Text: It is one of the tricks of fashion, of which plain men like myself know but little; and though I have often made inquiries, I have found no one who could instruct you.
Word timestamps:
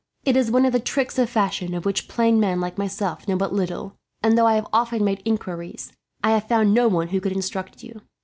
It 0.25 0.35
is 0.35 0.49
one 0.49 0.65
of 0.65 0.73
the 0.73 0.79
tricks 0.79 1.19
of 1.19 1.29
fashion, 1.29 1.75
of 1.75 1.85
which 1.85 2.07
plain 2.07 2.39
men 2.39 2.59
like 2.59 2.75
myself 2.75 3.27
know 3.27 3.37
but 3.37 3.53
little; 3.53 3.97
and 4.23 4.35
though 4.35 4.47
I 4.47 4.55
have 4.55 4.65
often 4.73 5.05
made 5.05 5.21
inquiries, 5.25 5.93
I 6.23 6.31
have 6.31 6.47
found 6.47 6.73
no 6.73 6.87
one 6.87 7.09
who 7.09 7.21
could 7.21 7.33
instruct 7.33 7.83
you. 7.83 8.01